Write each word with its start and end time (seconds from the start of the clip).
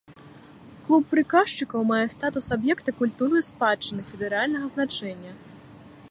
Клуб 0.85 1.03
прыказчыкаў 1.11 1.81
мае 1.91 2.05
статус 2.13 2.47
аб'екта 2.55 2.95
культурнай 3.01 3.43
спадчыны 3.51 4.01
федэральнага 4.13 4.65
значэння. 4.73 5.31